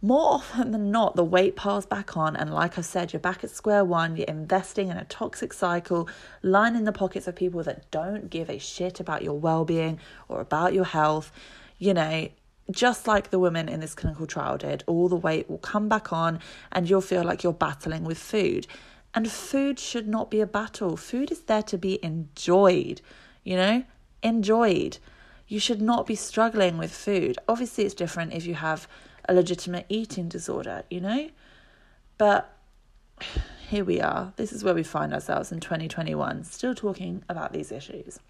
[0.03, 3.45] More often than not, the weight piles back on, and like I've said, you're back
[3.45, 4.17] at square one.
[4.17, 6.09] You're investing in a toxic cycle,
[6.43, 10.41] lining the pockets of people that don't give a shit about your well being or
[10.41, 11.31] about your health.
[11.79, 12.29] You know,
[12.71, 16.13] just like the women in this clinical trial did, all the weight will come back
[16.13, 16.41] on
[16.73, 18.67] and you'll feel like you're battling with food.
[19.15, 20.97] And food should not be a battle.
[20.97, 23.01] Food is there to be enjoyed,
[23.43, 23.85] you know,
[24.23, 24.99] enjoyed.
[25.49, 27.37] You should not be struggling with food.
[27.49, 28.87] Obviously, it's different if you have
[29.29, 31.31] a legitimate eating disorder, you know?
[32.19, 32.57] But
[33.69, 34.33] here we are.
[34.37, 38.21] This is where we find ourselves in 2021, still talking about these issues.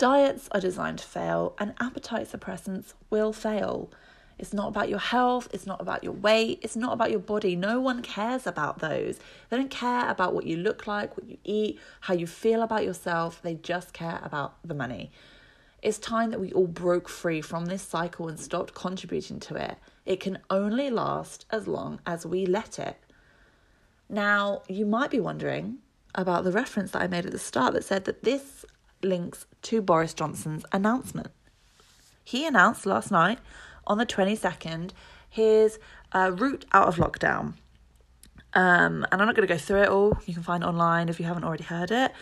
[0.00, 3.90] Diets are designed to fail, and appetite suppressants will fail.
[4.38, 7.54] It's not about your health, it's not about your weight, it's not about your body.
[7.54, 9.20] No one cares about those.
[9.50, 12.82] They don't care about what you look like, what you eat, how you feel about
[12.82, 13.42] yourself.
[13.42, 15.10] They just care about the money.
[15.82, 19.76] It's time that we all broke free from this cycle and stopped contributing to it.
[20.06, 22.96] It can only last as long as we let it.
[24.08, 25.76] Now, you might be wondering
[26.14, 28.64] about the reference that I made at the start that said that this
[29.02, 31.30] links to Boris Johnson's announcement.
[32.24, 33.38] He announced last night
[33.86, 34.92] on the 22nd
[35.28, 35.78] his
[36.12, 37.54] uh, route out of lockdown.
[38.52, 40.18] Um, and I'm not going to go through it all.
[40.26, 42.12] You can find it online if you haven't already heard it.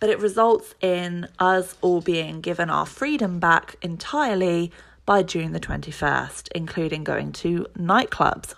[0.00, 4.72] But it results in us all being given our freedom back entirely
[5.04, 8.54] by June the 21st, including going to nightclubs.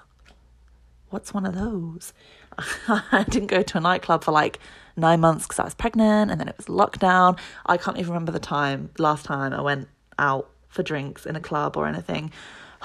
[1.11, 2.12] What's one of those?
[2.88, 4.59] I didn't go to a nightclub for like
[4.96, 7.38] nine months because I was pregnant and then it was lockdown.
[7.66, 11.40] I can't even remember the time, last time I went out for drinks in a
[11.40, 12.33] club or anything.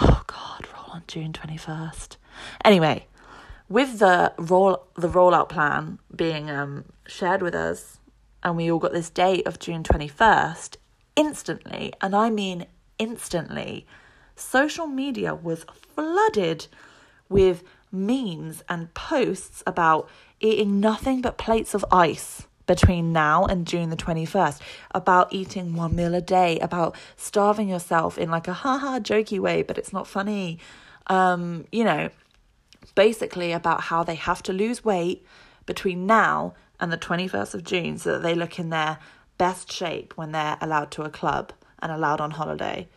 [0.01, 2.17] Oh God, roll on June 21st.
[2.63, 3.07] Anyway,
[3.69, 7.97] with the roll the rollout plan being um, shared with us
[8.43, 10.77] and we all got this date of June 21st,
[11.15, 12.67] instantly, and I mean
[12.97, 13.85] instantly,
[14.35, 15.65] social media was
[15.95, 16.67] flooded
[17.29, 23.89] with memes and posts about eating nothing but plates of ice between now and June
[23.89, 24.59] the 21st
[24.93, 29.61] about eating one meal a day, about starving yourself in like a haha jokey way,
[29.61, 30.59] but it's not funny.
[31.07, 32.09] Um, you know,
[32.93, 35.25] basically about how they have to lose weight
[35.65, 38.99] between now and the 21st of June so that they look in their
[39.37, 42.87] best shape when they're allowed to a club and allowed on holiday.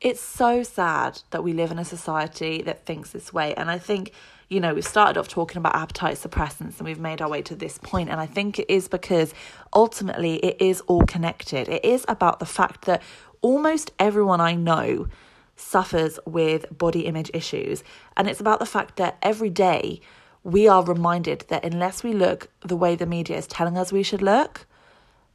[0.00, 3.54] It's so sad that we live in a society that thinks this way.
[3.54, 4.12] And I think,
[4.48, 7.56] you know, we've started off talking about appetite suppressants and we've made our way to
[7.56, 8.08] this point.
[8.08, 9.34] And I think it is because
[9.72, 11.68] ultimately it is all connected.
[11.68, 13.02] It is about the fact that
[13.42, 15.08] almost everyone I know
[15.56, 17.82] suffers with body image issues.
[18.16, 20.00] And it's about the fact that every day
[20.44, 24.04] we are reminded that unless we look the way the media is telling us we
[24.04, 24.66] should look,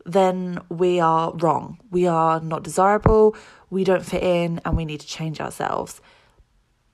[0.06, 1.80] then we are wrong.
[1.89, 3.36] We are not desirable,
[3.69, 6.02] we don't fit in, and we need to change ourselves.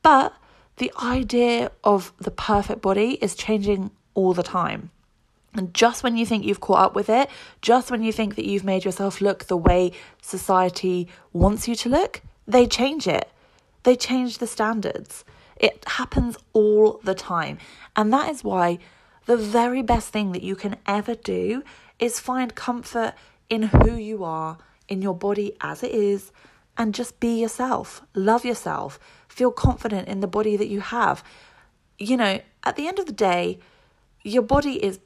[0.01, 0.34] But
[0.78, 4.92] the idea of the perfect body is changing all the time.
[5.54, 7.30] And just when you think you've caught up with it,
[7.62, 11.90] just when you think that you've made yourself look the way society wants you to
[11.90, 13.30] look, they change it.
[13.84, 15.26] They change the standards.
[15.56, 17.58] It happens all the time.
[17.96, 18.78] And that is why
[19.26, 21.63] the very best thing that you can ever do
[21.98, 23.13] is find comfort
[23.50, 26.32] in who you are, in your body as it is
[26.78, 28.02] and just be yourself.
[28.13, 29.00] Love yourself.
[29.28, 31.24] Feel confident in the body that you have.
[31.98, 33.60] You know, at the end of the day,
[34.24, 35.00] your body is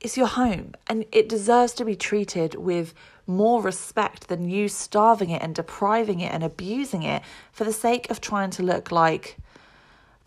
[0.00, 2.92] is your home and it deserves to be treated with
[3.28, 8.10] more respect than you starving it and depriving it and abusing it for the sake
[8.10, 9.36] of trying to look like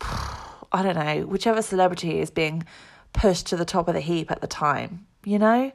[0.00, 2.64] I don't know, whichever celebrity is being
[3.12, 5.72] pushed to the top of the heap at the time, you know?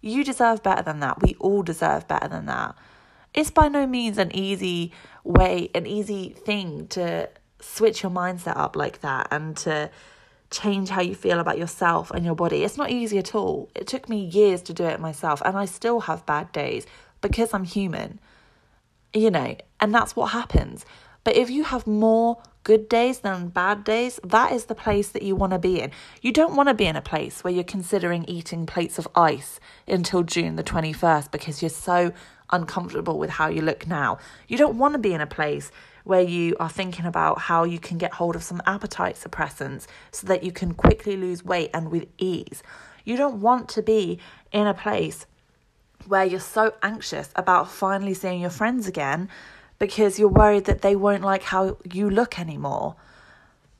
[0.00, 1.22] You deserve better than that.
[1.22, 2.76] We all deserve better than that.
[3.34, 4.92] It's by no means an easy
[5.24, 7.28] way, an easy thing to
[7.60, 9.90] switch your mindset up like that and to
[10.50, 12.62] change how you feel about yourself and your body.
[12.62, 13.68] It's not easy at all.
[13.74, 16.86] It took me years to do it myself, and I still have bad days
[17.20, 18.20] because I'm human,
[19.12, 20.86] you know, and that's what happens.
[21.24, 25.22] But if you have more good days than bad days, that is the place that
[25.22, 25.90] you want to be in.
[26.22, 29.58] You don't want to be in a place where you're considering eating plates of ice
[29.88, 32.12] until June the 21st because you're so
[32.50, 34.18] uncomfortable with how you look now.
[34.48, 35.70] You don't want to be in a place
[36.04, 40.26] where you are thinking about how you can get hold of some appetite suppressants so
[40.26, 42.62] that you can quickly lose weight and with ease.
[43.04, 44.18] You don't want to be
[44.52, 45.26] in a place
[46.06, 49.28] where you're so anxious about finally seeing your friends again
[49.78, 52.96] because you're worried that they won't like how you look anymore.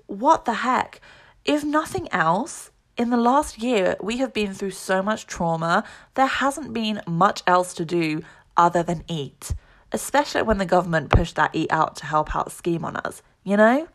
[0.07, 1.00] What the heck?
[1.44, 6.27] If nothing else, in the last year, we have been through so much trauma, there
[6.27, 8.22] hasn't been much else to do
[8.57, 9.55] other than eat,
[9.93, 13.57] especially when the government pushed that eat out to help out scheme on us, you
[13.57, 13.88] know?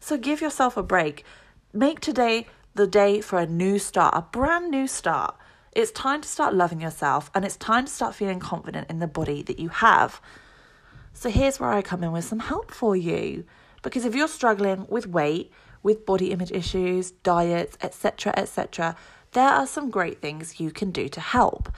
[0.00, 1.24] So give yourself a break.
[1.72, 5.36] Make today the day for a new start, a brand new start.
[5.72, 9.06] It's time to start loving yourself and it's time to start feeling confident in the
[9.06, 10.20] body that you have.
[11.12, 13.44] So here's where I come in with some help for you.
[13.82, 18.96] Because if you're struggling with weight, with body image issues, diets, etc., etc.,
[19.32, 21.70] there are some great things you can do to help.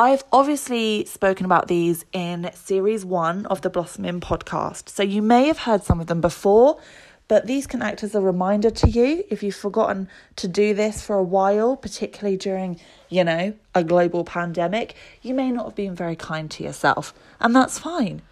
[0.00, 5.46] I've obviously spoken about these in series one of the Blossoming podcast, so you may
[5.48, 6.80] have heard some of them before,
[7.28, 11.02] but these can act as a reminder to you if you've forgotten to do this
[11.02, 14.94] for a while, particularly during, you know, a global pandemic.
[15.20, 18.22] You may not have been very kind to yourself, and that's fine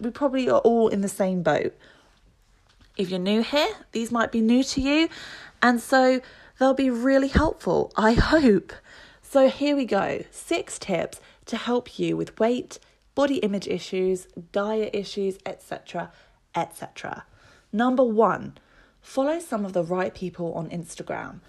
[0.00, 1.72] we probably are all in the same boat.
[2.96, 5.08] If you're new here, these might be new to you,
[5.62, 6.20] and so
[6.58, 8.72] they'll be really helpful, I hope.
[9.32, 12.78] So, here we go six tips to help you with weight,
[13.14, 16.12] body image issues, diet issues, etc.
[16.54, 17.24] etc.
[17.72, 18.58] Number one,
[19.00, 21.40] follow some of the right people on Instagram.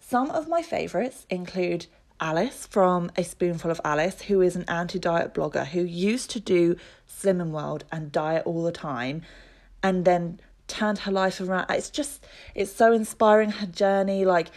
[0.00, 1.86] Some of my favorites include
[2.18, 6.40] Alice from A Spoonful of Alice, who is an anti diet blogger who used to
[6.40, 6.74] do
[7.08, 9.22] Slimming World and diet all the time
[9.80, 11.66] and then turned her life around.
[11.70, 14.24] It's just, it's so inspiring her journey.
[14.24, 14.48] Like,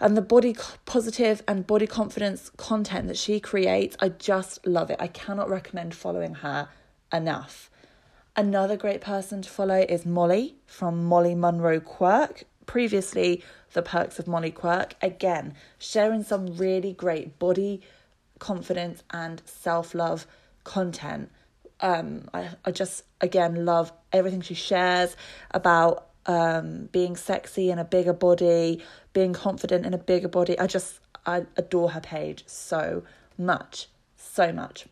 [0.00, 4.96] and the body positive and body confidence content that she creates, I just love it.
[5.00, 6.68] I cannot recommend following her
[7.12, 7.70] enough.
[8.36, 14.26] Another great person to follow is Molly from Molly Monroe Quirk, previously the perks of
[14.26, 14.96] Molly Quirk.
[15.00, 17.80] Again, sharing some really great body
[18.40, 20.26] confidence and self love
[20.64, 21.30] content.
[21.80, 25.16] Um, I, I just again love everything she shares
[25.52, 28.82] about um, being sexy in a bigger body,
[29.14, 30.58] being confident in a bigger body.
[30.58, 33.02] I just I adore her page so
[33.38, 34.86] much, so much.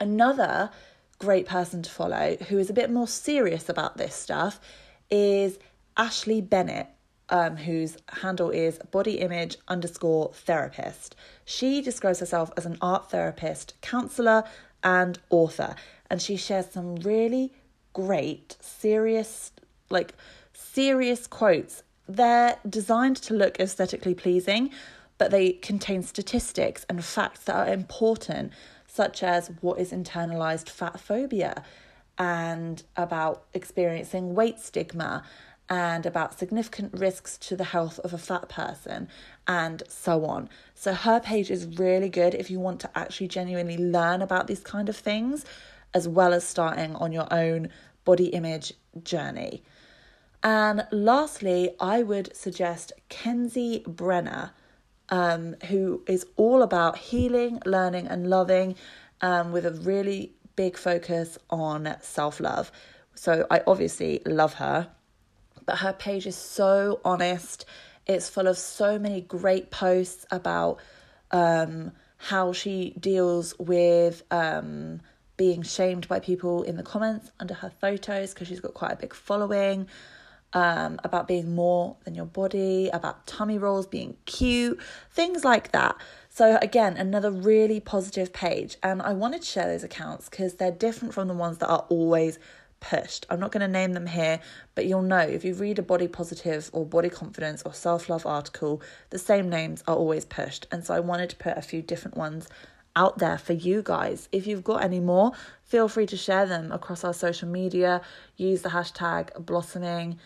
[0.00, 0.70] Another
[1.18, 4.60] great person to follow who is a bit more serious about this stuff
[5.10, 5.58] is
[5.96, 6.88] Ashlee Bennett,
[7.28, 11.16] um, whose handle is body image underscore therapist.
[11.44, 14.44] She describes herself as an art therapist, counselor,
[14.82, 15.74] and author,
[16.08, 17.52] and she shares some really
[17.92, 19.52] great, serious,
[19.90, 20.14] like
[20.52, 21.82] serious quotes.
[22.08, 24.70] They're designed to look aesthetically pleasing,
[25.18, 28.52] but they contain statistics and facts that are important,
[28.86, 31.62] such as what is internalized fat phobia
[32.16, 35.22] and about experiencing weight stigma
[35.68, 39.06] and about significant risks to the health of a fat person
[39.46, 40.48] and so on.
[40.74, 44.60] So her page is really good if you want to actually genuinely learn about these
[44.60, 45.44] kind of things
[45.92, 47.68] as well as starting on your own
[48.04, 49.62] body image journey.
[50.42, 54.50] And lastly, I would suggest Kenzie Brenna,
[55.08, 58.76] um, who is all about healing, learning, and loving
[59.20, 62.70] um, with a really big focus on self love.
[63.14, 64.88] So I obviously love her
[65.68, 67.66] but her page is so honest.
[68.06, 70.78] It's full of so many great posts about
[71.30, 75.02] um, how she deals with um,
[75.36, 78.96] being shamed by people in the comments under her photos because she's got quite a
[78.96, 79.88] big following.
[80.54, 84.80] Um, about being more than your body, about tummy rolls being cute,
[85.10, 85.94] things like that.
[86.30, 88.78] So, again, another really positive page.
[88.82, 91.84] And I wanted to share those accounts because they're different from the ones that are
[91.90, 92.38] always
[92.80, 93.26] pushed.
[93.28, 94.40] I'm not going to name them here,
[94.74, 98.26] but you'll know if you read a body positive or body confidence or self love
[98.26, 98.80] article,
[99.10, 100.66] the same names are always pushed.
[100.70, 102.48] And so I wanted to put a few different ones
[102.96, 104.28] out there for you guys.
[104.32, 105.32] If you've got any more,
[105.62, 108.00] feel free to share them across our social media.
[108.36, 110.18] Use the hashtag blossoming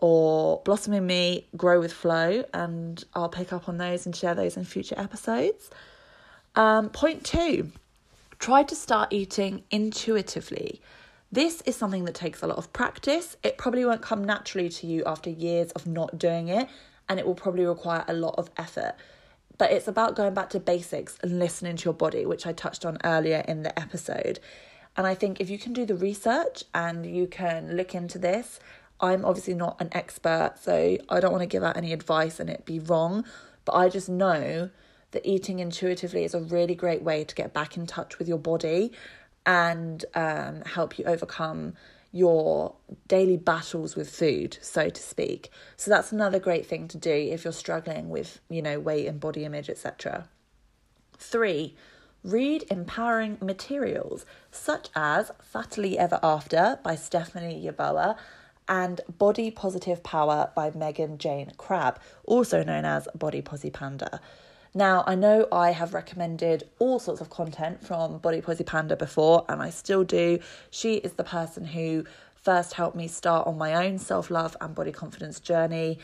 [0.00, 4.56] or blossoming me, grow with flow, and I'll pick up on those and share those
[4.56, 5.70] in future episodes.
[6.54, 7.72] Um, point two
[8.38, 10.80] try to start eating intuitively.
[11.32, 13.36] This is something that takes a lot of practice.
[13.42, 16.68] It probably won't come naturally to you after years of not doing it,
[17.08, 18.94] and it will probably require a lot of effort.
[19.58, 22.86] But it's about going back to basics and listening to your body, which I touched
[22.86, 24.38] on earlier in the episode.
[24.96, 28.60] And I think if you can do the research and you can look into this,
[29.00, 32.50] I'm obviously not an expert, so I don't want to give out any advice and
[32.50, 33.24] it be wrong,
[33.64, 34.70] but I just know
[35.12, 38.38] that eating intuitively is a really great way to get back in touch with your
[38.38, 38.92] body
[39.46, 41.74] and um, help you overcome
[42.10, 42.74] your
[43.06, 45.50] daily battles with food, so to speak.
[45.76, 49.20] So that's another great thing to do if you're struggling with, you know, weight and
[49.20, 50.28] body image, etc.
[51.18, 51.76] Three,
[52.24, 58.16] read empowering materials such as Fattily Ever After by Stephanie Yeboah
[58.68, 64.20] and Body Positive Power by Megan Jane Crabbe, also known as Body Posi Panda.
[64.74, 69.44] Now, I know I have recommended all sorts of content from Body Posi Panda before,
[69.48, 70.38] and I still do.
[70.70, 72.04] She is the person who
[72.34, 75.98] first helped me start on my own self love and body confidence journey.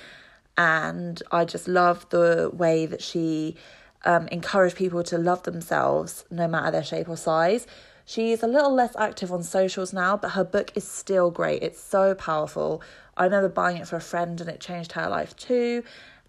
[0.56, 3.56] And I just love the way that she
[4.04, 7.66] um, encouraged people to love themselves no matter their shape or size.
[8.04, 11.62] She's a little less active on socials now, but her book is still great.
[11.62, 12.82] It's so powerful.
[13.16, 15.82] I remember buying it for a friend and it changed her life too.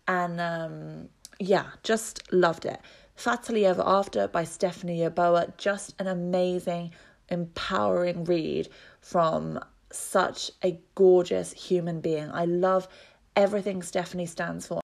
[0.08, 1.10] And um,
[1.40, 2.80] yeah, just loved it.
[3.18, 6.92] Fattily Ever After by Stephanie Yeboah, just an amazing,
[7.30, 8.70] empowering read
[9.02, 9.60] from
[9.92, 12.30] such a gorgeous human being.
[12.32, 12.88] I love
[13.36, 14.82] everything Stephanie stands for.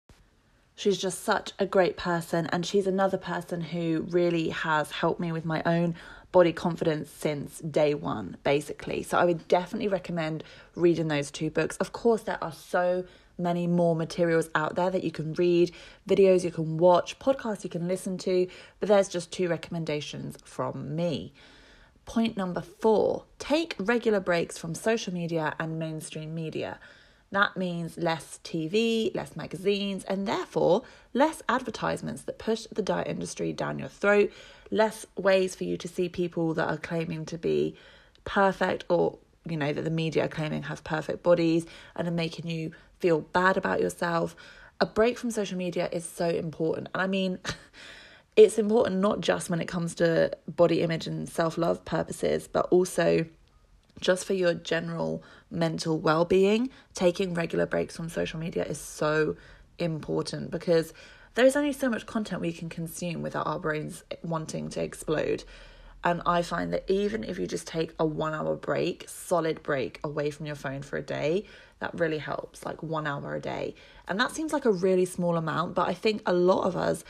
[0.75, 5.31] She's just such a great person, and she's another person who really has helped me
[5.31, 5.95] with my own
[6.35, 9.01] body confidence since day one, basically.
[9.03, 10.43] So I would definitely recommend
[10.75, 11.77] reading those two books.
[11.77, 13.05] Of course, there are so
[13.37, 15.71] many more materials out there that you can read,
[16.05, 18.49] videos you can watch, podcasts you can listen to,
[18.81, 21.31] but there's just two recommendations from me.
[22.03, 26.79] Point number four take regular breaks from social media and mainstream media.
[27.35, 30.83] That means less TV, less magazines, and therefore
[31.13, 34.31] less advertisements that push the diet industry down your throat,
[34.71, 37.75] less ways for you to see people that are claiming to be
[38.23, 41.65] perfect or, you know, that the media are claiming have perfect bodies
[41.97, 44.33] and are making you feel bad about yourself.
[44.79, 46.87] A break from social media is so important.
[46.93, 47.39] And I mean,
[48.37, 52.69] it's important not just when it comes to body image and self love purposes, but
[52.71, 53.25] also
[53.99, 55.23] just for your general
[55.55, 56.69] mental well being.
[56.93, 59.35] Taking regular breaks from social media is so
[59.79, 60.93] important because
[61.35, 65.43] there's only so much content we can consume without our brains wanting to explode.
[66.03, 69.99] And I find that even if you just take a one hour break, solid break
[70.03, 71.45] away from your phone for a day,
[71.79, 73.73] that really helps, like one hour a day.
[74.07, 77.03] And that seems like a really small amount, but I think a lot of us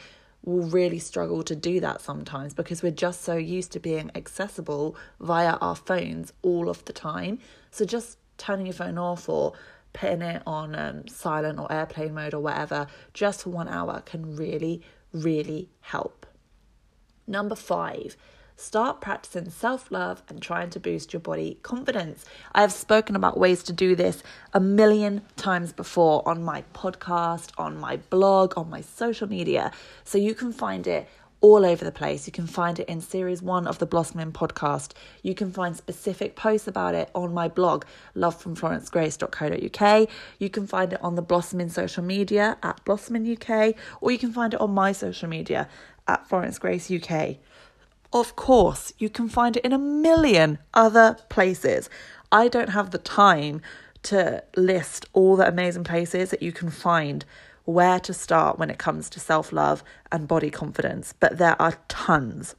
[0.43, 4.95] will really struggle to do that sometimes because we're just so used to being accessible
[5.19, 7.39] via our phones all of the time.
[7.71, 9.53] So just turning your phone off or
[9.93, 14.35] putting it on um, silent or airplane mode or whatever just for one hour can
[14.35, 14.81] really,
[15.13, 16.25] really help.
[17.27, 18.17] Number five,
[18.57, 22.23] Start practicing self love and trying to boost your body confidence.
[22.53, 24.23] I have spoken about ways to do this
[24.53, 29.71] a million times before on my podcast, on my blog, on my social media.
[30.05, 31.09] So you can find it
[31.41, 32.25] all over the place.
[32.27, 34.93] You can find it in series one of the Blossoming podcast.
[35.21, 40.09] You can find specific posts about it on my blog, lovefromflorencegrace.co.uk.
[40.39, 44.31] You can find it on the Blossoming social media at Blossoming UK, or you can
[44.31, 45.67] find it on my social media
[46.07, 47.37] at Florence Grace UK.
[48.13, 51.89] Of course, you can find it in a million other places.
[52.31, 53.61] I don't have the time
[54.03, 57.25] to list all the amazing places that you can find
[57.65, 61.77] where to start when it comes to self love and body confidence, but there are
[61.87, 62.55] tons.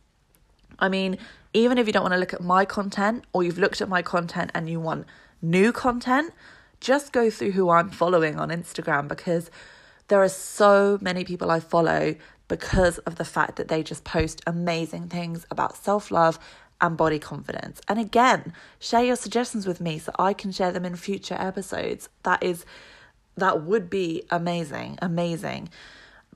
[0.79, 1.19] I mean,
[1.55, 4.03] even if you don't want to look at my content or you've looked at my
[4.03, 5.07] content and you want
[5.41, 6.33] new content,
[6.81, 9.51] just go through who I'm following on Instagram because
[10.09, 12.15] there are so many people I follow
[12.49, 16.39] because of the fact that they just post amazing things about self love
[16.81, 17.81] and body confidence.
[17.89, 22.09] And again, share your suggestions with me so I can share them in future episodes.
[22.23, 22.67] That is
[23.37, 25.69] that would be amazing, amazing.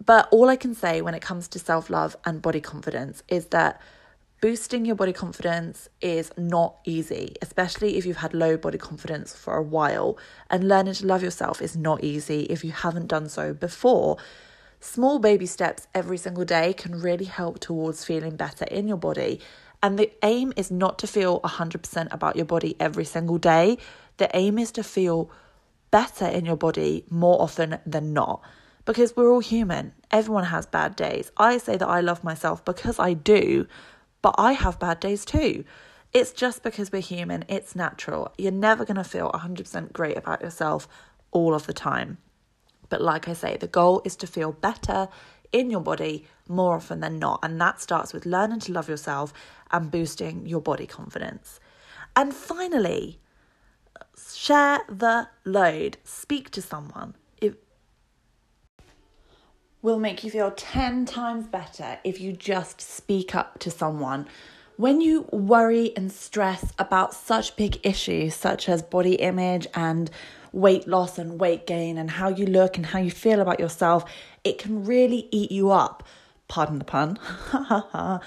[0.05, 3.47] But all I can say when it comes to self love and body confidence is
[3.47, 3.81] that
[4.41, 9.57] boosting your body confidence is not easy, especially if you've had low body confidence for
[9.57, 10.17] a while.
[10.49, 14.17] And learning to love yourself is not easy if you haven't done so before.
[14.81, 19.41] Small baby steps every single day can really help towards feeling better in your body.
[19.83, 23.77] And the aim is not to feel 100% about your body every single day.
[24.17, 25.31] The aim is to feel
[25.91, 28.43] better in your body more often than not
[28.85, 29.93] because we're all human.
[30.11, 31.31] Everyone has bad days.
[31.37, 33.67] I say that I love myself because I do,
[34.23, 35.65] but I have bad days too.
[36.13, 38.33] It's just because we're human, it's natural.
[38.37, 40.89] You're never going to feel 100% great about yourself
[41.31, 42.19] all of the time.
[42.89, 45.09] But like I say, the goal is to feel better
[45.53, 47.41] in your body more often than not.
[47.45, 49.33] And that starts with learning to love yourself
[49.71, 51.61] and boosting your body confidence.
[52.17, 53.21] And finally,
[54.35, 55.99] share the load.
[56.05, 57.63] Speak to someone It
[59.83, 64.27] will make you feel 10 times better if you just speak up to someone.
[64.77, 70.11] When you worry and stress about such big issues such as body image and
[70.53, 74.11] weight loss and weight gain and how you look and how you feel about yourself,
[74.43, 76.03] it can really eat you up.
[76.49, 77.19] Pardon the pun.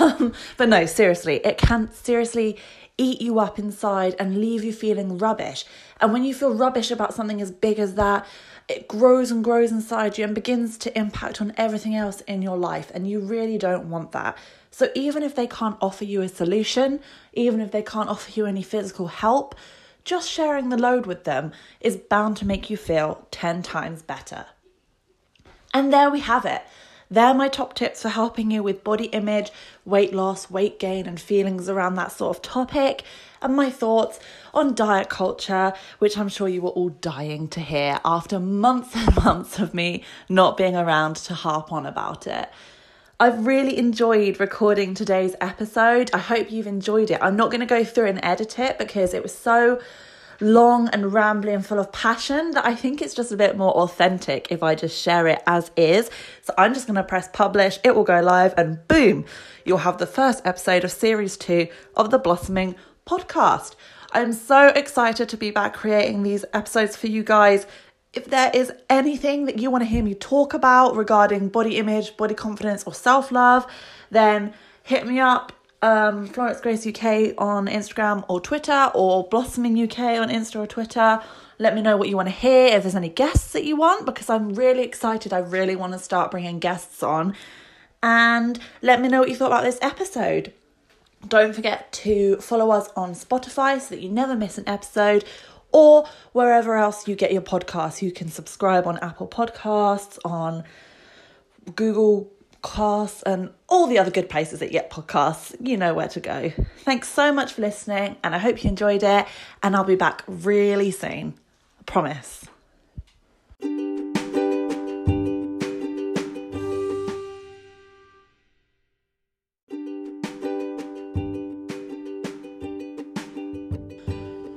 [0.00, 2.56] um, but no, seriously, it can seriously
[2.98, 5.64] eat you up inside and leave you feeling rubbish.
[6.00, 8.26] And when you feel rubbish about something as big as that,
[8.68, 12.58] it grows and grows inside you and begins to impact on everything else in your
[12.58, 12.90] life.
[12.92, 14.36] And you really don't want that.
[14.70, 17.00] So, even if they can't offer you a solution,
[17.32, 19.54] even if they can't offer you any physical help,
[20.04, 24.46] just sharing the load with them is bound to make you feel 10 times better.
[25.72, 26.62] And there we have it.
[27.10, 29.50] They're my top tips for helping you with body image,
[29.84, 33.02] weight loss, weight gain, and feelings around that sort of topic,
[33.40, 34.20] and my thoughts
[34.52, 39.16] on diet culture, which I'm sure you were all dying to hear after months and
[39.16, 42.50] months of me not being around to harp on about it.
[43.20, 46.10] I've really enjoyed recording today's episode.
[46.14, 47.18] I hope you've enjoyed it.
[47.20, 49.80] I'm not going to go through and edit it because it was so
[50.40, 53.72] long and rambly and full of passion that I think it's just a bit more
[53.72, 56.10] authentic if I just share it as is.
[56.42, 59.24] So I'm just going to press publish, it will go live, and boom,
[59.64, 62.76] you'll have the first episode of series two of the Blossoming
[63.06, 63.74] podcast.
[64.12, 67.66] I'm so excited to be back creating these episodes for you guys.
[68.14, 72.16] If there is anything that you want to hear me talk about regarding body image,
[72.16, 73.66] body confidence, or self love,
[74.10, 75.52] then hit me up
[75.82, 81.20] um, Florence Grace UK on Instagram or Twitter, or Blossoming UK on Insta or Twitter.
[81.58, 84.06] Let me know what you want to hear, if there's any guests that you want,
[84.06, 85.32] because I'm really excited.
[85.32, 87.34] I really want to start bringing guests on.
[88.02, 90.52] And let me know what you thought about this episode.
[91.26, 95.24] Don't forget to follow us on Spotify so that you never miss an episode
[95.72, 98.02] or wherever else you get your podcasts.
[98.02, 100.62] You can subscribe on Apple Podcasts, on
[101.74, 102.30] Google
[102.62, 106.20] podcasts and all the other good places that you get podcasts, you know where to
[106.20, 106.52] go.
[106.78, 109.26] Thanks so much for listening, and I hope you enjoyed it.
[109.62, 111.34] And I'll be back really soon.
[111.80, 112.46] I promise.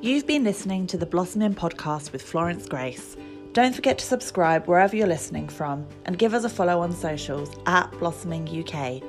[0.04, 3.16] You've been listening to the Blossoming Podcast with Florence Grace.
[3.54, 7.50] Don't forget to subscribe wherever you're listening from and give us a follow on socials
[7.66, 9.04] at Blossoming UK.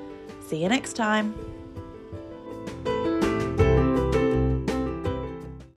[0.49, 1.62] See you next time.